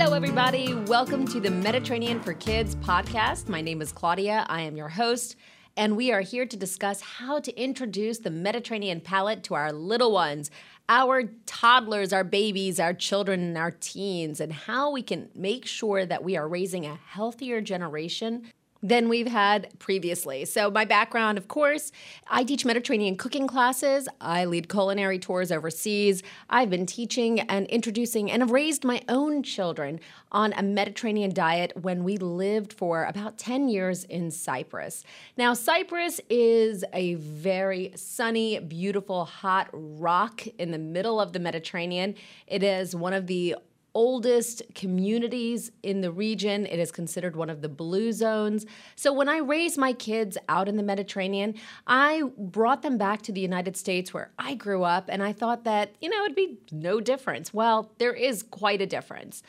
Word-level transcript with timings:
Hello, 0.00 0.16
everybody. 0.16 0.72
Welcome 0.86 1.26
to 1.26 1.40
the 1.40 1.50
Mediterranean 1.50 2.22
for 2.22 2.32
Kids 2.32 2.74
podcast. 2.76 3.50
My 3.50 3.60
name 3.60 3.82
is 3.82 3.92
Claudia. 3.92 4.46
I 4.48 4.62
am 4.62 4.74
your 4.74 4.88
host, 4.88 5.36
and 5.76 5.94
we 5.94 6.10
are 6.10 6.22
here 6.22 6.46
to 6.46 6.56
discuss 6.56 7.02
how 7.02 7.38
to 7.40 7.54
introduce 7.62 8.18
the 8.18 8.30
Mediterranean 8.30 9.02
palate 9.02 9.44
to 9.44 9.54
our 9.54 9.70
little 9.74 10.10
ones, 10.10 10.50
our 10.88 11.24
toddlers, 11.44 12.14
our 12.14 12.24
babies, 12.24 12.80
our 12.80 12.94
children, 12.94 13.40
and 13.40 13.58
our 13.58 13.72
teens, 13.72 14.40
and 14.40 14.54
how 14.54 14.90
we 14.90 15.02
can 15.02 15.28
make 15.34 15.66
sure 15.66 16.06
that 16.06 16.24
we 16.24 16.34
are 16.34 16.48
raising 16.48 16.86
a 16.86 16.98
healthier 17.08 17.60
generation 17.60 18.44
than 18.82 19.08
we've 19.08 19.26
had 19.26 19.68
previously. 19.78 20.44
So, 20.44 20.70
my 20.70 20.84
background, 20.84 21.38
of 21.38 21.48
course, 21.48 21.92
I 22.28 22.44
teach 22.44 22.64
Mediterranean 22.64 23.16
cooking 23.16 23.46
classes. 23.46 24.08
I 24.20 24.44
lead 24.44 24.68
culinary 24.68 25.18
tours 25.18 25.52
overseas. 25.52 26.22
I've 26.48 26.70
been 26.70 26.86
teaching 26.86 27.40
and 27.40 27.66
introducing 27.66 28.30
and 28.30 28.42
have 28.42 28.50
raised 28.50 28.84
my 28.84 29.02
own 29.08 29.42
children 29.42 30.00
on 30.32 30.52
a 30.54 30.62
Mediterranean 30.62 31.34
diet 31.34 31.72
when 31.80 32.04
we 32.04 32.16
lived 32.16 32.72
for 32.72 33.04
about 33.04 33.36
10 33.36 33.68
years 33.68 34.04
in 34.04 34.30
Cyprus. 34.30 35.04
Now, 35.36 35.54
Cyprus 35.54 36.20
is 36.30 36.84
a 36.92 37.14
very 37.14 37.92
sunny, 37.96 38.60
beautiful, 38.60 39.24
hot 39.24 39.68
rock 39.72 40.46
in 40.58 40.70
the 40.70 40.78
middle 40.78 41.20
of 41.20 41.32
the 41.32 41.40
Mediterranean. 41.40 42.14
It 42.46 42.62
is 42.62 42.94
one 42.94 43.12
of 43.12 43.26
the 43.26 43.56
oldest 43.94 44.62
communities 44.74 45.72
in 45.82 46.00
the 46.00 46.12
region. 46.12 46.66
It 46.66 46.78
is 46.78 46.92
considered 46.92 47.36
one 47.36 47.50
of 47.50 47.62
the 47.62 47.68
blue 47.68 48.12
zones. 48.12 48.66
So 48.96 49.12
when 49.12 49.28
I 49.28 49.38
raised 49.38 49.78
my 49.78 49.92
kids 49.92 50.38
out 50.48 50.68
in 50.68 50.76
the 50.76 50.82
Mediterranean, 50.82 51.54
I 51.86 52.22
brought 52.38 52.82
them 52.82 52.98
back 52.98 53.22
to 53.22 53.32
the 53.32 53.40
United 53.40 53.76
States 53.76 54.14
where 54.14 54.30
I 54.38 54.54
grew 54.54 54.84
up 54.84 55.06
and 55.08 55.22
I 55.22 55.32
thought 55.32 55.64
that, 55.64 55.94
you 56.00 56.08
know, 56.08 56.24
it'd 56.24 56.36
be 56.36 56.58
no 56.70 57.00
difference. 57.00 57.52
Well, 57.52 57.90
there 57.98 58.14
is 58.14 58.42
quite 58.42 58.80
a 58.80 58.86
difference. 58.86 59.42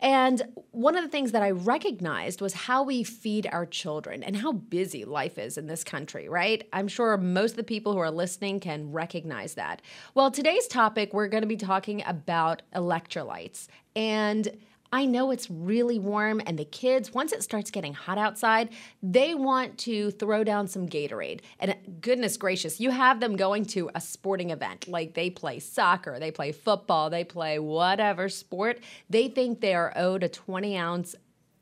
And 0.00 0.42
one 0.70 0.96
of 0.96 1.04
the 1.04 1.10
things 1.10 1.32
that 1.32 1.42
I 1.42 1.50
recognized 1.50 2.40
was 2.40 2.54
how 2.54 2.82
we 2.82 3.02
feed 3.02 3.46
our 3.50 3.66
children 3.66 4.22
and 4.22 4.36
how 4.36 4.52
busy 4.52 5.04
life 5.04 5.38
is 5.38 5.58
in 5.58 5.66
this 5.66 5.84
country, 5.84 6.28
right? 6.28 6.66
I'm 6.72 6.88
sure 6.88 7.16
most 7.16 7.52
of 7.52 7.56
the 7.58 7.64
people 7.64 7.92
who 7.92 7.98
are 7.98 8.10
listening 8.10 8.60
can 8.60 8.92
recognize 8.92 9.54
that. 9.54 9.82
Well, 10.14 10.30
today's 10.30 10.66
topic, 10.66 11.12
we're 11.12 11.28
going 11.28 11.42
to 11.42 11.46
be 11.46 11.56
talking 11.56 12.02
about 12.06 12.62
electrolytes. 12.74 13.66
And 13.94 14.58
I 14.92 15.06
know 15.06 15.30
it's 15.30 15.48
really 15.48 15.98
warm, 16.00 16.42
and 16.44 16.58
the 16.58 16.64
kids, 16.64 17.14
once 17.14 17.32
it 17.32 17.44
starts 17.44 17.70
getting 17.70 17.94
hot 17.94 18.18
outside, 18.18 18.70
they 19.02 19.34
want 19.34 19.78
to 19.78 20.10
throw 20.10 20.42
down 20.42 20.66
some 20.66 20.88
Gatorade. 20.88 21.40
And 21.60 21.76
goodness 22.00 22.36
gracious, 22.36 22.80
you 22.80 22.90
have 22.90 23.20
them 23.20 23.36
going 23.36 23.66
to 23.66 23.90
a 23.94 24.00
sporting 24.00 24.50
event. 24.50 24.88
Like 24.88 25.14
they 25.14 25.30
play 25.30 25.60
soccer, 25.60 26.18
they 26.18 26.32
play 26.32 26.50
football, 26.50 27.08
they 27.08 27.22
play 27.22 27.60
whatever 27.60 28.28
sport. 28.28 28.80
They 29.08 29.28
think 29.28 29.60
they 29.60 29.74
are 29.74 29.92
owed 29.94 30.24
a 30.24 30.28
20 30.28 30.76
ounce 30.76 31.14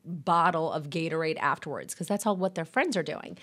bottle 0.04 0.72
of 0.72 0.88
Gatorade 0.88 1.38
afterwards 1.38 1.92
because 1.92 2.06
that's 2.06 2.24
all 2.24 2.36
what 2.36 2.54
their 2.54 2.64
friends 2.64 2.96
are 2.96 3.02
doing. 3.02 3.36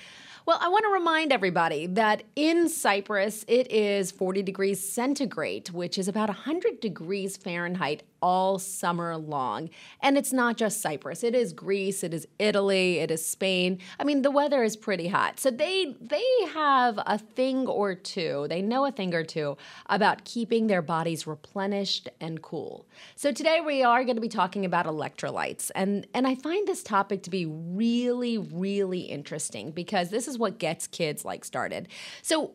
Well, 0.45 0.59
I 0.61 0.67
want 0.67 0.83
to 0.85 0.91
remind 0.91 1.33
everybody 1.33 1.88
that 1.88 2.21
in 2.35 2.69
Cyprus, 2.69 3.43
it 3.47 3.71
is 3.71 4.11
40 4.11 4.43
degrees 4.43 4.79
centigrade, 4.79 5.71
which 5.71 5.97
is 5.97 6.07
about 6.07 6.29
100 6.29 6.79
degrees 6.79 7.35
Fahrenheit 7.35 8.03
all 8.25 8.57
summer 8.57 9.15
long. 9.17 9.69
And 10.02 10.17
it's 10.17 10.33
not 10.33 10.57
just 10.57 10.81
Cyprus. 10.81 11.23
It 11.23 11.35
is 11.35 11.53
Greece, 11.53 12.03
it 12.03 12.11
is 12.11 12.27
Italy, 12.39 12.97
it 12.97 13.11
is 13.11 13.23
Spain. 13.23 13.77
I 13.99 14.03
mean, 14.03 14.23
the 14.23 14.31
weather 14.31 14.63
is 14.63 14.75
pretty 14.75 15.07
hot. 15.07 15.39
So 15.39 15.52
they 15.52 15.95
they 16.02 16.25
have 16.52 16.97
a 17.05 17.19
thing 17.19 17.67
or 17.67 17.93
two. 17.93 18.47
They 18.49 18.63
know 18.63 18.85
a 18.85 18.91
thing 18.91 19.13
or 19.13 19.23
two 19.23 19.57
about 19.87 20.25
keeping 20.25 20.65
their 20.65 20.81
bodies 20.81 21.27
replenished 21.27 22.09
and 22.20 22.41
cool. 22.41 22.87
So 23.15 23.31
today 23.31 23.61
we 23.61 23.83
are 23.83 24.03
going 24.03 24.15
to 24.15 24.21
be 24.21 24.27
talking 24.27 24.65
about 24.65 24.87
electrolytes. 24.87 25.70
And 25.75 26.08
and 26.15 26.25
I 26.25 26.33
find 26.33 26.67
this 26.67 26.81
topic 26.81 27.21
to 27.23 27.30
be 27.30 27.45
really 27.45 28.39
really 28.39 29.02
interesting 29.02 29.70
because 29.70 30.09
this 30.09 30.27
is 30.27 30.34
what 30.37 30.57
gets 30.57 30.87
kids 30.87 31.25
like 31.25 31.45
started. 31.45 31.87
So 32.21 32.53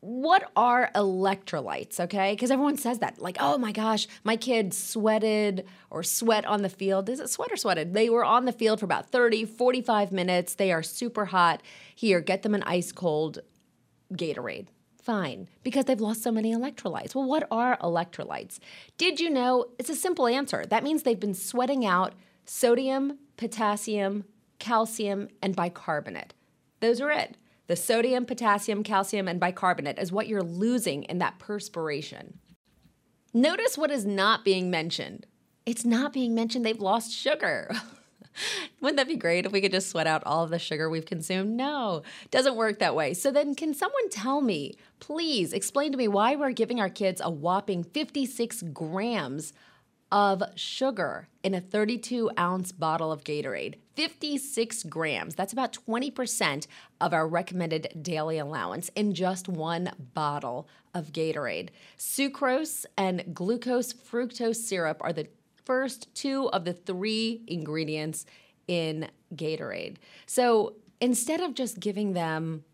what 0.00 0.50
are 0.54 0.90
electrolytes, 0.94 1.98
okay? 1.98 2.32
Because 2.32 2.50
everyone 2.50 2.76
says 2.76 3.00
that, 3.00 3.20
like, 3.20 3.38
oh 3.40 3.58
my 3.58 3.72
gosh, 3.72 4.06
my 4.22 4.36
kid 4.36 4.72
sweated 4.72 5.66
or 5.90 6.02
sweat 6.02 6.44
on 6.44 6.62
the 6.62 6.68
field. 6.68 7.08
Is 7.08 7.18
it 7.18 7.30
sweat 7.30 7.50
or 7.50 7.56
sweated? 7.56 7.92
They 7.92 8.08
were 8.08 8.24
on 8.24 8.44
the 8.44 8.52
field 8.52 8.78
for 8.78 8.84
about 8.84 9.10
30, 9.10 9.44
45 9.46 10.12
minutes. 10.12 10.54
They 10.54 10.70
are 10.70 10.82
super 10.82 11.26
hot. 11.26 11.62
Here, 11.94 12.20
get 12.20 12.42
them 12.42 12.54
an 12.54 12.62
ice 12.62 12.92
cold 12.92 13.40
Gatorade. 14.12 14.68
Fine, 15.02 15.48
because 15.62 15.84
they've 15.84 16.00
lost 16.00 16.22
so 16.22 16.32
many 16.32 16.52
electrolytes. 16.52 17.14
Well, 17.14 17.28
what 17.28 17.46
are 17.50 17.76
electrolytes? 17.78 18.58
Did 18.98 19.20
you 19.20 19.30
know? 19.30 19.66
It's 19.78 19.90
a 19.90 19.94
simple 19.94 20.26
answer. 20.26 20.64
That 20.66 20.82
means 20.82 21.02
they've 21.02 21.18
been 21.18 21.34
sweating 21.34 21.86
out 21.86 22.14
sodium, 22.44 23.18
potassium, 23.36 24.24
calcium, 24.58 25.28
and 25.40 25.54
bicarbonate. 25.54 26.34
Those 26.86 27.00
are 27.00 27.10
it. 27.10 27.36
The 27.66 27.74
sodium, 27.74 28.26
potassium, 28.26 28.84
calcium, 28.84 29.26
and 29.26 29.40
bicarbonate 29.40 29.98
is 29.98 30.12
what 30.12 30.28
you're 30.28 30.40
losing 30.40 31.02
in 31.02 31.18
that 31.18 31.40
perspiration. 31.40 32.38
Notice 33.34 33.76
what 33.76 33.90
is 33.90 34.06
not 34.06 34.44
being 34.44 34.70
mentioned. 34.70 35.26
It's 35.66 35.84
not 35.84 36.12
being 36.12 36.32
mentioned 36.32 36.64
they've 36.64 36.78
lost 36.78 37.10
sugar. 37.12 37.72
Wouldn't 38.80 38.98
that 38.98 39.08
be 39.08 39.16
great 39.16 39.46
if 39.46 39.50
we 39.50 39.60
could 39.60 39.72
just 39.72 39.90
sweat 39.90 40.06
out 40.06 40.22
all 40.24 40.44
of 40.44 40.50
the 40.50 40.60
sugar 40.60 40.88
we've 40.88 41.06
consumed? 41.06 41.56
No, 41.56 42.02
doesn't 42.30 42.54
work 42.54 42.78
that 42.78 42.94
way. 42.94 43.14
So 43.14 43.32
then, 43.32 43.56
can 43.56 43.74
someone 43.74 44.08
tell 44.08 44.40
me, 44.40 44.74
please 45.00 45.52
explain 45.52 45.90
to 45.90 45.98
me 45.98 46.06
why 46.06 46.36
we're 46.36 46.52
giving 46.52 46.78
our 46.78 46.88
kids 46.88 47.20
a 47.20 47.28
whopping 47.28 47.82
56 47.82 48.62
grams 48.72 49.52
of 50.10 50.42
sugar 50.54 51.28
in 51.42 51.54
a 51.54 51.60
32 51.60 52.30
ounce 52.38 52.72
bottle 52.72 53.10
of 53.10 53.24
Gatorade. 53.24 53.76
56 53.94 54.82
grams. 54.84 55.34
That's 55.34 55.52
about 55.52 55.72
20% 55.86 56.66
of 57.00 57.14
our 57.14 57.26
recommended 57.26 57.88
daily 58.02 58.38
allowance 58.38 58.90
in 58.94 59.14
just 59.14 59.48
one 59.48 59.90
bottle 60.14 60.68
of 60.94 61.12
Gatorade. 61.12 61.70
Sucrose 61.98 62.84
and 62.96 63.34
glucose 63.34 63.92
fructose 63.92 64.56
syrup 64.56 64.98
are 65.00 65.12
the 65.12 65.28
first 65.64 66.14
two 66.14 66.48
of 66.50 66.64
the 66.64 66.72
three 66.72 67.42
ingredients 67.46 68.26
in 68.68 69.08
Gatorade. 69.34 69.96
So 70.26 70.74
instead 71.00 71.40
of 71.40 71.54
just 71.54 71.80
giving 71.80 72.12
them 72.12 72.64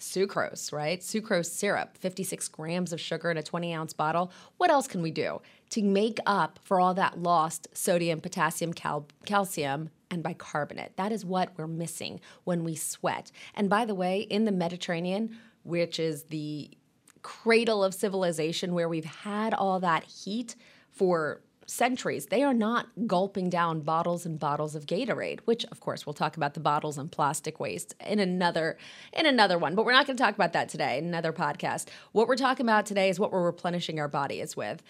sucrose, 0.00 0.72
right? 0.72 1.00
Sucrose 1.00 1.46
syrup, 1.46 1.96
56 1.98 2.48
grams 2.48 2.92
of 2.92 3.00
sugar 3.00 3.30
in 3.30 3.36
a 3.36 3.42
20 3.42 3.72
ounce 3.72 3.92
bottle. 3.92 4.32
What 4.56 4.70
else 4.70 4.86
can 4.88 5.02
we 5.02 5.10
do 5.10 5.40
to 5.70 5.82
make 5.82 6.18
up 6.26 6.58
for 6.62 6.80
all 6.80 6.94
that 6.94 7.22
lost 7.22 7.68
sodium, 7.72 8.20
potassium, 8.20 8.72
cal- 8.72 9.06
calcium, 9.24 9.90
and 10.10 10.22
bicarbonate? 10.22 10.96
That 10.96 11.12
is 11.12 11.24
what 11.24 11.52
we're 11.56 11.66
missing 11.66 12.20
when 12.44 12.64
we 12.64 12.74
sweat. 12.74 13.30
And 13.54 13.68
by 13.70 13.84
the 13.84 13.94
way, 13.94 14.20
in 14.20 14.44
the 14.44 14.52
Mediterranean, 14.52 15.36
which 15.62 16.00
is 16.00 16.24
the 16.24 16.70
cradle 17.22 17.84
of 17.84 17.94
civilization 17.94 18.72
where 18.72 18.88
we've 18.88 19.04
had 19.04 19.52
all 19.52 19.78
that 19.80 20.04
heat 20.04 20.56
for 20.90 21.42
centuries. 21.70 22.26
They 22.26 22.42
are 22.42 22.54
not 22.54 22.88
gulping 23.06 23.48
down 23.48 23.80
bottles 23.80 24.26
and 24.26 24.38
bottles 24.38 24.74
of 24.74 24.86
Gatorade, 24.86 25.40
which 25.44 25.64
of 25.66 25.80
course 25.80 26.04
we'll 26.04 26.14
talk 26.14 26.36
about 26.36 26.54
the 26.54 26.60
bottles 26.60 26.98
and 26.98 27.10
plastic 27.10 27.60
waste 27.60 27.94
in 28.04 28.18
another 28.18 28.76
in 29.12 29.26
another 29.26 29.58
one, 29.58 29.74
but 29.74 29.84
we're 29.84 29.92
not 29.92 30.06
going 30.06 30.16
to 30.16 30.22
talk 30.22 30.34
about 30.34 30.52
that 30.52 30.68
today 30.68 30.98
in 30.98 31.04
another 31.04 31.32
podcast. 31.32 31.88
What 32.12 32.28
we're 32.28 32.36
talking 32.36 32.66
about 32.66 32.86
today 32.86 33.08
is 33.08 33.20
what 33.20 33.32
we're 33.32 33.44
replenishing 33.44 33.98
our 34.00 34.08
bodies 34.08 34.56
with. 34.56 34.82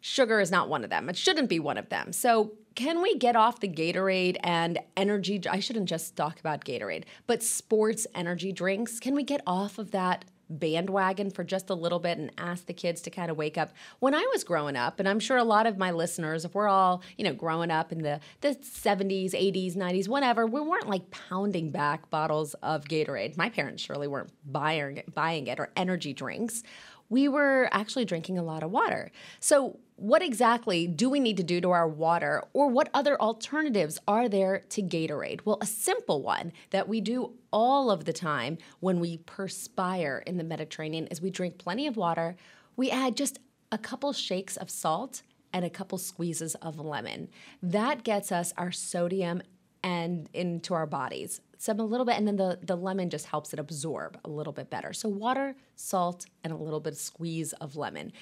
Sugar 0.00 0.40
is 0.40 0.50
not 0.50 0.68
one 0.68 0.84
of 0.84 0.90
them. 0.90 1.08
It 1.08 1.16
shouldn't 1.16 1.48
be 1.48 1.58
one 1.58 1.78
of 1.78 1.88
them. 1.88 2.12
So, 2.12 2.52
can 2.74 3.00
we 3.00 3.16
get 3.16 3.36
off 3.36 3.60
the 3.60 3.68
Gatorade 3.68 4.36
and 4.44 4.78
energy 4.96 5.40
I 5.50 5.60
shouldn't 5.60 5.88
just 5.88 6.14
talk 6.14 6.38
about 6.38 6.64
Gatorade, 6.64 7.04
but 7.26 7.42
sports 7.42 8.06
energy 8.14 8.52
drinks? 8.52 9.00
Can 9.00 9.14
we 9.14 9.22
get 9.22 9.40
off 9.46 9.78
of 9.78 9.92
that 9.92 10.26
bandwagon 10.48 11.30
for 11.30 11.44
just 11.44 11.70
a 11.70 11.74
little 11.74 11.98
bit 11.98 12.18
and 12.18 12.30
ask 12.38 12.66
the 12.66 12.72
kids 12.72 13.00
to 13.02 13.10
kind 13.10 13.30
of 13.30 13.36
wake 13.36 13.58
up. 13.58 13.72
When 13.98 14.14
I 14.14 14.26
was 14.32 14.44
growing 14.44 14.76
up, 14.76 15.00
and 15.00 15.08
I'm 15.08 15.20
sure 15.20 15.36
a 15.36 15.44
lot 15.44 15.66
of 15.66 15.78
my 15.78 15.90
listeners, 15.90 16.44
if 16.44 16.54
we're 16.54 16.68
all, 16.68 17.02
you 17.16 17.24
know, 17.24 17.34
growing 17.34 17.70
up 17.70 17.92
in 17.92 18.02
the, 18.02 18.20
the 18.40 18.54
70s, 18.54 19.32
80s, 19.32 19.76
90s, 19.76 20.08
whatever, 20.08 20.46
we 20.46 20.60
weren't 20.60 20.88
like 20.88 21.10
pounding 21.10 21.70
back 21.70 22.10
bottles 22.10 22.54
of 22.62 22.84
Gatorade. 22.84 23.36
My 23.36 23.48
parents 23.48 23.82
surely 23.82 24.08
weren't 24.08 24.30
buying 24.44 25.02
buying 25.14 25.46
it 25.46 25.58
or 25.58 25.70
energy 25.76 26.12
drinks 26.12 26.62
we 27.08 27.28
were 27.28 27.68
actually 27.72 28.04
drinking 28.04 28.38
a 28.38 28.42
lot 28.42 28.62
of 28.62 28.70
water. 28.70 29.10
So, 29.40 29.78
what 29.98 30.22
exactly 30.22 30.86
do 30.86 31.08
we 31.08 31.20
need 31.20 31.38
to 31.38 31.42
do 31.42 31.58
to 31.62 31.70
our 31.70 31.88
water, 31.88 32.42
or 32.52 32.68
what 32.68 32.90
other 32.92 33.18
alternatives 33.18 33.98
are 34.06 34.28
there 34.28 34.64
to 34.68 34.82
Gatorade? 34.82 35.40
Well, 35.46 35.56
a 35.62 35.66
simple 35.66 36.20
one 36.20 36.52
that 36.68 36.86
we 36.86 37.00
do 37.00 37.32
all 37.50 37.90
of 37.90 38.04
the 38.04 38.12
time 38.12 38.58
when 38.80 39.00
we 39.00 39.18
perspire 39.18 40.22
in 40.26 40.36
the 40.36 40.44
Mediterranean 40.44 41.06
is 41.06 41.22
we 41.22 41.30
drink 41.30 41.56
plenty 41.56 41.86
of 41.86 41.96
water. 41.96 42.36
We 42.76 42.90
add 42.90 43.16
just 43.16 43.38
a 43.72 43.78
couple 43.78 44.12
shakes 44.12 44.58
of 44.58 44.68
salt 44.68 45.22
and 45.50 45.64
a 45.64 45.70
couple 45.70 45.96
squeezes 45.96 46.54
of 46.56 46.78
lemon. 46.78 47.28
That 47.62 48.04
gets 48.04 48.30
us 48.30 48.52
our 48.58 48.72
sodium 48.72 49.40
and 49.82 50.28
into 50.34 50.74
our 50.74 50.86
bodies 50.86 51.40
some 51.58 51.80
a 51.80 51.84
little 51.84 52.06
bit 52.06 52.16
and 52.16 52.26
then 52.26 52.36
the, 52.36 52.58
the 52.62 52.76
lemon 52.76 53.10
just 53.10 53.26
helps 53.26 53.52
it 53.52 53.58
absorb 53.58 54.18
a 54.24 54.28
little 54.28 54.52
bit 54.52 54.70
better 54.70 54.92
so 54.92 55.08
water 55.08 55.54
salt 55.74 56.26
and 56.44 56.52
a 56.52 56.56
little 56.56 56.80
bit 56.80 56.92
of 56.92 56.98
squeeze 56.98 57.52
of 57.54 57.76
lemon 57.76 58.12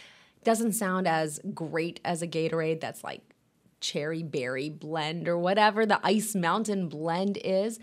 doesn't 0.44 0.72
sound 0.72 1.08
as 1.08 1.40
great 1.52 2.00
as 2.04 2.22
a 2.22 2.26
gatorade 2.26 2.80
that's 2.80 3.02
like 3.02 3.22
cherry 3.84 4.22
berry 4.22 4.70
blend 4.70 5.28
or 5.28 5.38
whatever 5.38 5.84
the 5.84 6.00
ice 6.02 6.34
mountain 6.34 6.88
blend 6.88 7.38
is, 7.44 7.78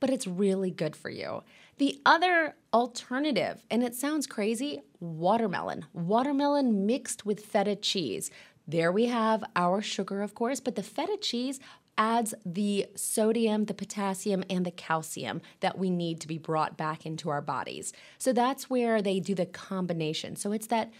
but 0.00 0.10
it's 0.10 0.26
really 0.26 0.70
good 0.70 0.94
for 0.94 1.08
you. 1.08 1.42
The 1.78 2.00
other 2.04 2.56
alternative, 2.72 3.64
and 3.70 3.82
it 3.82 3.94
sounds 3.94 4.26
crazy, 4.26 4.82
watermelon. 5.00 5.86
Watermelon 5.92 6.86
mixed 6.86 7.24
with 7.24 7.44
feta 7.44 7.76
cheese. 7.76 8.30
There 8.66 8.92
we 8.92 9.06
have 9.06 9.44
our 9.54 9.80
sugar, 9.80 10.22
of 10.22 10.34
course, 10.34 10.60
but 10.60 10.74
the 10.74 10.82
feta 10.82 11.16
cheese 11.20 11.60
adds 11.98 12.34
the 12.44 12.86
sodium, 12.94 13.64
the 13.64 13.74
potassium, 13.74 14.44
and 14.50 14.64
the 14.64 14.70
calcium 14.70 15.40
that 15.60 15.78
we 15.78 15.90
need 15.90 16.20
to 16.20 16.28
be 16.28 16.38
brought 16.38 16.76
back 16.76 17.06
into 17.06 17.30
our 17.30 17.40
bodies. 17.40 17.92
So 18.18 18.32
that's 18.32 18.68
where 18.68 19.00
they 19.00 19.20
do 19.20 19.34
the 19.34 19.46
combination. 19.46 20.36
So 20.36 20.52
it's 20.52 20.66
that 20.68 20.92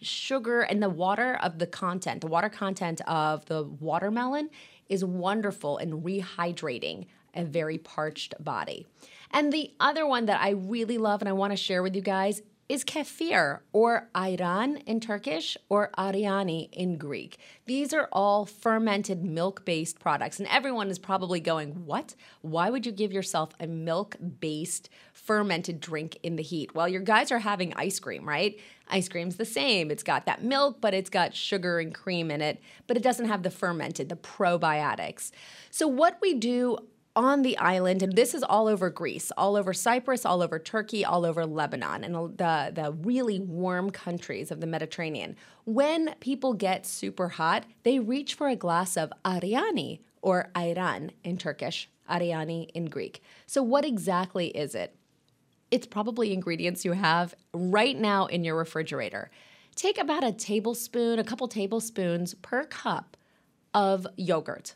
sugar 0.00 0.62
and 0.62 0.82
the 0.82 0.88
water 0.88 1.38
of 1.42 1.58
the 1.58 1.66
content, 1.66 2.20
the 2.20 2.26
water 2.26 2.48
content 2.48 3.00
of 3.02 3.46
the 3.46 3.62
watermelon 3.62 4.50
is 4.88 5.04
wonderful 5.04 5.78
in 5.78 6.02
rehydrating 6.02 7.06
a 7.34 7.44
very 7.44 7.78
parched 7.78 8.34
body. 8.42 8.86
And 9.30 9.52
the 9.52 9.72
other 9.80 10.06
one 10.06 10.26
that 10.26 10.40
I 10.40 10.50
really 10.50 10.98
love 10.98 11.22
and 11.22 11.28
I 11.28 11.32
want 11.32 11.52
to 11.52 11.56
share 11.56 11.82
with 11.82 11.94
you 11.94 12.02
guys 12.02 12.42
is 12.68 12.84
kefir 12.84 13.60
or 13.72 14.08
ayran 14.14 14.82
in 14.86 15.00
Turkish 15.00 15.56
or 15.68 15.90
ariani 15.96 16.68
in 16.72 16.96
Greek. 16.96 17.38
These 17.66 17.92
are 17.92 18.08
all 18.12 18.44
fermented 18.44 19.24
milk 19.24 19.64
based 19.64 20.00
products. 20.00 20.38
And 20.38 20.48
everyone 20.48 20.88
is 20.88 20.98
probably 20.98 21.40
going, 21.40 21.86
What? 21.86 22.14
Why 22.40 22.70
would 22.70 22.86
you 22.86 22.92
give 22.92 23.12
yourself 23.12 23.50
a 23.60 23.66
milk 23.66 24.16
based 24.40 24.88
fermented 25.12 25.80
drink 25.80 26.18
in 26.22 26.36
the 26.36 26.42
heat? 26.42 26.74
Well, 26.74 26.88
your 26.88 27.02
guys 27.02 27.30
are 27.30 27.38
having 27.38 27.72
ice 27.74 27.98
cream, 28.00 28.28
right? 28.28 28.58
Ice 28.88 29.08
cream's 29.08 29.36
the 29.36 29.44
same. 29.44 29.90
It's 29.90 30.02
got 30.02 30.26
that 30.26 30.44
milk, 30.44 30.80
but 30.80 30.94
it's 30.94 31.10
got 31.10 31.34
sugar 31.34 31.80
and 31.80 31.92
cream 31.94 32.30
in 32.30 32.40
it, 32.40 32.60
but 32.86 32.96
it 32.96 33.02
doesn't 33.02 33.26
have 33.26 33.42
the 33.42 33.50
fermented, 33.50 34.08
the 34.08 34.16
probiotics. 34.16 35.32
So, 35.70 35.88
what 35.88 36.18
we 36.20 36.34
do 36.34 36.78
on 37.16 37.40
the 37.42 37.56
island, 37.56 38.02
and 38.02 38.14
this 38.14 38.34
is 38.34 38.42
all 38.42 38.68
over 38.68 38.90
Greece, 38.90 39.32
all 39.36 39.56
over 39.56 39.72
Cyprus, 39.72 40.26
all 40.26 40.42
over 40.42 40.58
Turkey, 40.58 41.04
all 41.04 41.24
over 41.24 41.46
Lebanon, 41.46 42.04
and 42.04 42.14
the, 42.14 42.70
the 42.72 42.94
really 43.00 43.40
warm 43.40 43.90
countries 43.90 44.50
of 44.50 44.60
the 44.60 44.66
Mediterranean. 44.66 45.34
When 45.64 46.14
people 46.20 46.52
get 46.52 46.86
super 46.86 47.30
hot, 47.30 47.64
they 47.82 47.98
reach 47.98 48.34
for 48.34 48.48
a 48.48 48.54
glass 48.54 48.96
of 48.96 49.12
ariani 49.24 50.00
or 50.20 50.50
ayran 50.54 51.10
in 51.24 51.38
Turkish, 51.38 51.88
ariani 52.08 52.70
in 52.74 52.84
Greek. 52.84 53.22
So, 53.46 53.62
what 53.62 53.84
exactly 53.84 54.48
is 54.48 54.74
it? 54.74 54.94
It's 55.70 55.86
probably 55.86 56.32
ingredients 56.32 56.84
you 56.84 56.92
have 56.92 57.34
right 57.52 57.98
now 57.98 58.26
in 58.26 58.44
your 58.44 58.56
refrigerator. 58.56 59.30
Take 59.74 59.98
about 59.98 60.22
a 60.22 60.32
tablespoon, 60.32 61.18
a 61.18 61.24
couple 61.24 61.48
tablespoons 61.48 62.34
per 62.34 62.64
cup 62.64 63.16
of 63.74 64.06
yogurt 64.16 64.74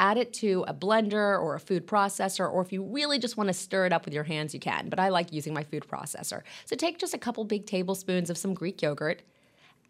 add 0.00 0.16
it 0.16 0.32
to 0.32 0.64
a 0.66 0.72
blender 0.72 1.40
or 1.40 1.54
a 1.54 1.60
food 1.60 1.86
processor, 1.86 2.50
or 2.50 2.62
if 2.62 2.72
you 2.72 2.82
really 2.82 3.18
just 3.18 3.36
want 3.36 3.48
to 3.48 3.52
stir 3.52 3.84
it 3.84 3.92
up 3.92 4.06
with 4.06 4.14
your 4.14 4.24
hands, 4.24 4.54
you 4.54 4.58
can. 4.58 4.88
But 4.88 4.98
I 4.98 5.10
like 5.10 5.30
using 5.30 5.52
my 5.52 5.62
food 5.62 5.86
processor. 5.86 6.42
So 6.64 6.74
take 6.74 6.98
just 6.98 7.12
a 7.12 7.18
couple 7.18 7.44
big 7.44 7.66
tablespoons 7.66 8.30
of 8.30 8.38
some 8.38 8.54
Greek 8.54 8.80
yogurt, 8.80 9.22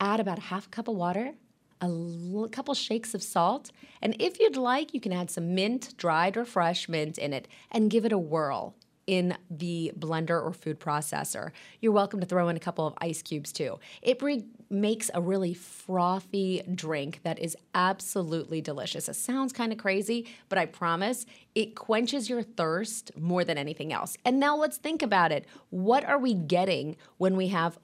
add 0.00 0.18
about 0.18 0.38
a 0.38 0.42
half 0.42 0.68
cup 0.70 0.88
of 0.88 0.96
water, 0.96 1.34
a 1.80 1.84
l- 1.84 2.48
couple 2.50 2.74
shakes 2.74 3.14
of 3.14 3.22
salt, 3.22 3.70
and 4.02 4.16
if 4.18 4.40
you'd 4.40 4.56
like, 4.56 4.92
you 4.92 5.00
can 5.00 5.12
add 5.12 5.30
some 5.30 5.54
mint, 5.54 5.96
dried 5.96 6.36
or 6.36 6.44
fresh 6.44 6.88
mint 6.88 7.16
in 7.16 7.32
it, 7.32 7.46
and 7.70 7.88
give 7.88 8.04
it 8.04 8.12
a 8.12 8.18
whirl 8.18 8.74
in 9.10 9.36
the 9.50 9.90
blender 9.98 10.40
or 10.40 10.52
food 10.52 10.78
processor. 10.78 11.50
You're 11.80 11.90
welcome 11.90 12.20
to 12.20 12.26
throw 12.26 12.48
in 12.48 12.56
a 12.56 12.60
couple 12.60 12.86
of 12.86 12.94
ice 12.98 13.22
cubes 13.22 13.50
too. 13.50 13.80
It 14.02 14.22
makes 14.70 15.10
a 15.12 15.20
really 15.20 15.52
frothy 15.52 16.62
drink 16.72 17.18
that 17.24 17.40
is 17.40 17.56
absolutely 17.74 18.60
delicious. 18.60 19.08
It 19.08 19.16
sounds 19.16 19.52
kind 19.52 19.72
of 19.72 19.78
crazy, 19.78 20.28
but 20.48 20.58
I 20.58 20.66
promise 20.66 21.26
it 21.56 21.74
quenches 21.74 22.30
your 22.30 22.44
thirst 22.44 23.10
more 23.18 23.42
than 23.42 23.58
anything 23.58 23.92
else. 23.92 24.16
And 24.24 24.38
now 24.38 24.56
let's 24.56 24.76
think 24.76 25.02
about 25.02 25.32
it. 25.32 25.44
What 25.70 26.04
are 26.04 26.18
we 26.18 26.32
getting 26.32 26.96
when 27.18 27.36
we 27.36 27.48
have 27.48 27.80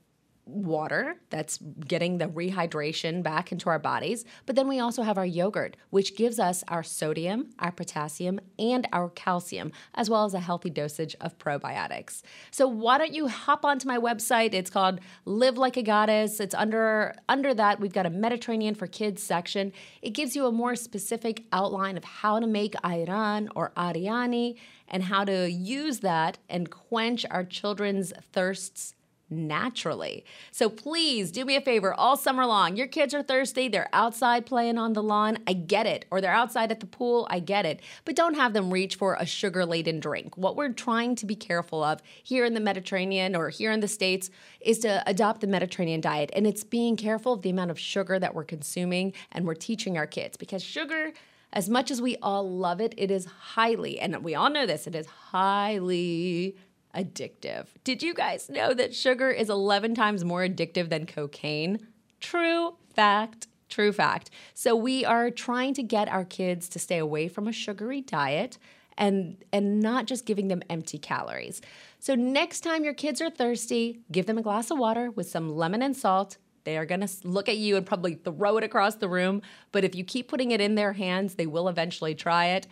water 0.46 1.16
that's 1.28 1.58
getting 1.58 2.18
the 2.18 2.26
rehydration 2.26 3.22
back 3.22 3.50
into 3.50 3.68
our 3.68 3.78
bodies. 3.78 4.24
But 4.46 4.54
then 4.54 4.68
we 4.68 4.78
also 4.78 5.02
have 5.02 5.18
our 5.18 5.26
yogurt, 5.26 5.76
which 5.90 6.16
gives 6.16 6.38
us 6.38 6.62
our 6.68 6.84
sodium, 6.84 7.50
our 7.58 7.72
potassium, 7.72 8.40
and 8.58 8.86
our 8.92 9.10
calcium, 9.10 9.72
as 9.94 10.08
well 10.08 10.24
as 10.24 10.34
a 10.34 10.40
healthy 10.40 10.70
dosage 10.70 11.16
of 11.20 11.36
probiotics. 11.38 12.22
So 12.50 12.68
why 12.68 12.98
don't 12.98 13.12
you 13.12 13.26
hop 13.26 13.64
onto 13.64 13.88
my 13.88 13.98
website? 13.98 14.54
It's 14.54 14.70
called 14.70 15.00
Live 15.24 15.58
Like 15.58 15.76
a 15.76 15.82
Goddess. 15.82 16.38
It's 16.38 16.54
under 16.54 17.14
under 17.28 17.52
that 17.54 17.80
we've 17.80 17.92
got 17.92 18.06
a 18.06 18.10
Mediterranean 18.10 18.74
for 18.74 18.86
Kids 18.86 19.22
section. 19.22 19.72
It 20.00 20.10
gives 20.10 20.36
you 20.36 20.46
a 20.46 20.52
more 20.52 20.76
specific 20.76 21.44
outline 21.52 21.96
of 21.96 22.04
how 22.04 22.38
to 22.38 22.46
make 22.46 22.74
ayran 22.84 23.48
or 23.56 23.72
ariani 23.76 24.56
and 24.88 25.02
how 25.02 25.24
to 25.24 25.50
use 25.50 26.00
that 26.00 26.38
and 26.48 26.70
quench 26.70 27.26
our 27.30 27.42
children's 27.44 28.12
thirsts 28.32 28.94
naturally. 29.28 30.24
So 30.52 30.68
please 30.68 31.30
do 31.30 31.44
me 31.44 31.56
a 31.56 31.60
favor 31.60 31.92
all 31.92 32.16
summer 32.16 32.46
long. 32.46 32.76
Your 32.76 32.86
kids 32.86 33.12
are 33.14 33.22
thirsty, 33.22 33.68
they're 33.68 33.88
outside 33.92 34.46
playing 34.46 34.78
on 34.78 34.92
the 34.92 35.02
lawn. 35.02 35.38
I 35.46 35.52
get 35.52 35.86
it. 35.86 36.04
Or 36.10 36.20
they're 36.20 36.32
outside 36.32 36.70
at 36.70 36.80
the 36.80 36.86
pool. 36.86 37.26
I 37.30 37.40
get 37.40 37.66
it. 37.66 37.80
But 38.04 38.16
don't 38.16 38.34
have 38.34 38.52
them 38.52 38.72
reach 38.72 38.94
for 38.94 39.14
a 39.14 39.26
sugar 39.26 39.66
laden 39.66 40.00
drink. 40.00 40.36
What 40.36 40.56
we're 40.56 40.72
trying 40.72 41.16
to 41.16 41.26
be 41.26 41.34
careful 41.34 41.82
of 41.82 42.00
here 42.22 42.44
in 42.44 42.54
the 42.54 42.60
Mediterranean 42.60 43.34
or 43.34 43.48
here 43.48 43.72
in 43.72 43.80
the 43.80 43.88
States 43.88 44.30
is 44.60 44.78
to 44.80 45.02
adopt 45.08 45.40
the 45.40 45.46
Mediterranean 45.46 46.00
diet. 46.00 46.30
And 46.34 46.46
it's 46.46 46.64
being 46.64 46.96
careful 46.96 47.32
of 47.32 47.42
the 47.42 47.50
amount 47.50 47.70
of 47.70 47.78
sugar 47.78 48.18
that 48.18 48.34
we're 48.34 48.44
consuming 48.44 49.12
and 49.32 49.46
we're 49.46 49.54
teaching 49.54 49.98
our 49.98 50.06
kids 50.06 50.36
because 50.36 50.62
sugar. 50.62 51.12
As 51.52 51.70
much 51.70 51.90
as 51.90 52.02
we 52.02 52.16
all 52.16 52.50
love 52.50 52.80
it, 52.80 52.92
it 52.98 53.10
is 53.10 53.24
highly, 53.24 53.98
and 53.98 54.22
we 54.22 54.34
all 54.34 54.50
know 54.50 54.66
this, 54.66 54.86
it 54.86 54.94
is 54.94 55.06
highly 55.06 56.56
addictive. 56.96 57.66
Did 57.84 58.02
you 58.02 58.14
guys 58.14 58.48
know 58.48 58.74
that 58.74 58.94
sugar 58.94 59.30
is 59.30 59.50
11 59.50 59.94
times 59.94 60.24
more 60.24 60.40
addictive 60.40 60.88
than 60.88 61.06
cocaine? 61.06 61.86
True 62.20 62.76
fact. 62.94 63.48
True 63.68 63.92
fact. 63.92 64.30
So 64.54 64.74
we 64.74 65.04
are 65.04 65.30
trying 65.30 65.74
to 65.74 65.82
get 65.82 66.08
our 66.08 66.24
kids 66.24 66.68
to 66.70 66.78
stay 66.78 66.98
away 66.98 67.28
from 67.28 67.46
a 67.46 67.52
sugary 67.52 68.00
diet 68.00 68.58
and 68.96 69.44
and 69.52 69.80
not 69.80 70.06
just 70.06 70.24
giving 70.24 70.48
them 70.48 70.62
empty 70.70 70.98
calories. 70.98 71.60
So 71.98 72.14
next 72.14 72.60
time 72.60 72.84
your 72.84 72.94
kids 72.94 73.20
are 73.20 73.30
thirsty, 73.30 74.00
give 74.10 74.26
them 74.26 74.38
a 74.38 74.42
glass 74.42 74.70
of 74.70 74.78
water 74.78 75.10
with 75.10 75.28
some 75.28 75.54
lemon 75.54 75.82
and 75.82 75.96
salt. 75.96 76.38
They 76.64 76.78
are 76.78 76.86
going 76.86 77.06
to 77.06 77.08
look 77.22 77.48
at 77.48 77.58
you 77.58 77.76
and 77.76 77.86
probably 77.86 78.14
throw 78.14 78.56
it 78.56 78.64
across 78.64 78.96
the 78.96 79.08
room, 79.08 79.42
but 79.70 79.84
if 79.84 79.94
you 79.94 80.02
keep 80.02 80.28
putting 80.28 80.50
it 80.50 80.60
in 80.60 80.74
their 80.74 80.94
hands, 80.94 81.36
they 81.36 81.46
will 81.46 81.68
eventually 81.68 82.14
try 82.14 82.46
it. 82.46 82.66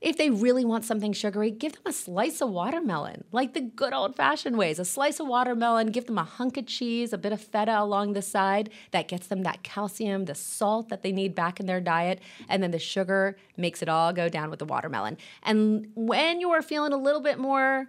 If 0.00 0.16
they 0.16 0.30
really 0.30 0.64
want 0.64 0.86
something 0.86 1.12
sugary, 1.12 1.50
give 1.50 1.72
them 1.72 1.82
a 1.84 1.92
slice 1.92 2.40
of 2.40 2.48
watermelon, 2.50 3.24
like 3.32 3.52
the 3.52 3.60
good 3.60 3.92
old 3.92 4.16
fashioned 4.16 4.56
ways. 4.56 4.78
A 4.78 4.84
slice 4.84 5.20
of 5.20 5.26
watermelon, 5.26 5.88
give 5.88 6.06
them 6.06 6.16
a 6.16 6.24
hunk 6.24 6.56
of 6.56 6.66
cheese, 6.66 7.12
a 7.12 7.18
bit 7.18 7.32
of 7.32 7.40
feta 7.40 7.78
along 7.78 8.14
the 8.14 8.22
side. 8.22 8.70
That 8.92 9.08
gets 9.08 9.26
them 9.26 9.42
that 9.42 9.62
calcium, 9.62 10.24
the 10.24 10.34
salt 10.34 10.88
that 10.88 11.02
they 11.02 11.12
need 11.12 11.34
back 11.34 11.60
in 11.60 11.66
their 11.66 11.80
diet. 11.80 12.20
And 12.48 12.62
then 12.62 12.70
the 12.70 12.78
sugar 12.78 13.36
makes 13.58 13.82
it 13.82 13.90
all 13.90 14.14
go 14.14 14.30
down 14.30 14.48
with 14.48 14.58
the 14.58 14.64
watermelon. 14.64 15.18
And 15.42 15.88
when 15.94 16.40
you 16.40 16.50
are 16.50 16.62
feeling 16.62 16.94
a 16.94 16.98
little 16.98 17.20
bit 17.20 17.38
more, 17.38 17.88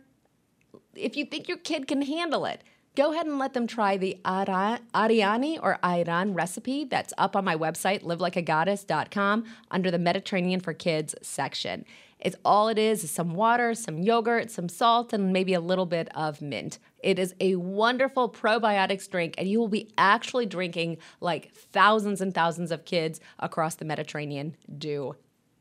if 0.96 1.16
you 1.16 1.24
think 1.24 1.48
your 1.48 1.58
kid 1.58 1.88
can 1.88 2.02
handle 2.02 2.46
it, 2.46 2.62
go 2.96 3.14
ahead 3.14 3.26
and 3.26 3.40
let 3.40 3.54
them 3.54 3.68
try 3.68 3.98
the 3.98 4.18
Ariani 4.26 5.60
or 5.62 5.80
Ayran 5.84 6.36
recipe 6.36 6.84
that's 6.86 7.14
up 7.18 7.36
on 7.36 7.46
my 7.46 7.56
website, 7.56 8.04
livelikeagoddess.com, 8.04 9.46
under 9.70 9.92
the 9.92 10.00
Mediterranean 10.00 10.60
for 10.60 10.74
Kids 10.74 11.16
section. 11.22 11.86
It's 12.20 12.36
all 12.46 12.68
it 12.68 12.78
is 12.78 13.04
is 13.04 13.10
some 13.10 13.34
water, 13.34 13.74
some 13.74 13.98
yogurt, 13.98 14.52
some 14.52 14.70
salt, 14.70 15.12
and 15.12 15.34
maybe 15.34 15.56
a 15.56 15.60
little 15.60 15.88
bit 15.88 16.08
of 16.16 16.42
mint. 16.42 16.78
It 17.02 17.18
is 17.18 17.34
a 17.40 17.56
wonderful 17.56 18.30
probiotics 18.30 19.10
drink, 19.10 19.34
and 19.40 19.50
you 19.50 19.60
will 19.60 19.68
be 19.68 19.92
actually 19.98 20.46
drinking 20.46 20.98
like 21.20 21.52
thousands 21.54 22.22
and 22.22 22.34
thousands 22.34 22.72
of 22.72 22.86
kids 22.86 23.20
across 23.40 23.76
the 23.76 23.86
Mediterranean 23.86 24.56
do 24.78 25.16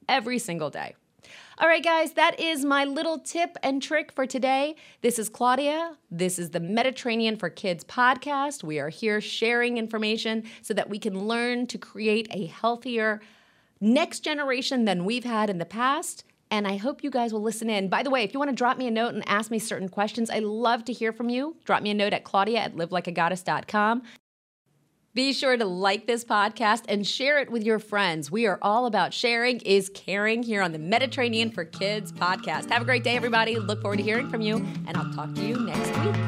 every 0.07 0.39
single 0.39 0.69
day. 0.69 0.95
All 1.59 1.69
right, 1.69 1.85
guys, 1.85 2.13
that 2.13 2.41
is 2.41 2.65
my 2.65 2.85
little 2.85 3.19
tip 3.19 3.57
and 3.63 3.83
trick 3.83 4.13
for 4.13 4.27
today. 4.27 4.77
This 5.03 5.19
is 5.19 5.29
Claudia. 5.29 5.97
This 6.11 6.39
is 6.39 6.51
the 6.51 6.61
Mediterranean 6.61 7.37
for 7.37 7.51
Kids 7.51 7.85
podcast. 7.85 8.65
We 8.65 8.79
are 8.79 8.89
here 8.89 9.21
sharing 9.21 9.77
information 9.77 10.45
so 10.63 10.73
that 10.75 10.89
we 10.89 10.99
can 10.99 11.27
learn 11.27 11.67
to 11.69 11.79
create 11.79 12.29
a 12.31 12.47
healthier 12.47 13.21
next 13.81 14.21
generation 14.21 14.85
than 14.85 15.05
we've 15.05 15.25
had 15.25 15.51
in 15.51 15.59
the 15.59 15.65
past. 15.65 16.25
And 16.51 16.67
I 16.67 16.77
hope 16.77 17.05
you 17.05 17.11
guys 17.11 17.33
will 17.33 17.43
listen 17.43 17.71
in. 17.71 17.89
By 17.89 18.03
the 18.03 18.11
way, 18.11 18.25
if 18.25 18.33
you 18.33 18.41
want 18.41 18.51
to 18.51 18.57
drop 18.57 18.77
me 18.77 18.87
a 18.89 18.91
note 18.91 19.15
and 19.15 19.23
ask 19.29 19.51
me 19.51 19.59
certain 19.59 19.89
questions, 19.89 20.31
I 20.31 20.41
love 20.41 20.85
to 20.87 20.93
hear 20.93 21.13
from 21.13 21.29
you. 21.29 21.57
Drop 21.65 21.83
me 21.83 21.91
a 21.91 21.95
note 21.95 22.13
at 22.13 22.25
claudia 22.25 22.59
at 22.61 22.75
livelikeagoddess.com. 22.75 24.03
Be 25.13 25.33
sure 25.33 25.57
to 25.57 25.65
like 25.65 26.07
this 26.07 26.25
podcast 26.25 26.85
and 26.89 27.05
share 27.05 27.41
it 27.41 27.51
with 27.51 27.65
your 27.65 27.81
friends. 27.81 28.31
We 28.31 28.47
are 28.47 28.61
all 28.63 28.87
about 28.87 29.13
sharing 29.13 29.59
is 29.61 29.91
caring 29.93 30.45
here 30.45 30.63
on 30.63 30.71
the 30.71 30.79
Mediterranean 30.79 31.51
for 31.51 31.65
Kids 31.65 32.13
podcast. 32.13 32.71
Have 32.71 32.83
a 32.83 32.85
great 32.85 33.03
day, 33.03 33.17
everybody. 33.17 33.59
Look 33.59 33.83
forward 33.83 33.97
to 33.97 34.05
hearing 34.05 34.31
from 34.31 34.41
you, 34.41 34.59
and 34.87 34.97
I'll 34.97 35.13
talk 35.13 35.35
to 35.35 35.45
you 35.45 35.57
next 35.57 35.91
week. 36.05 36.20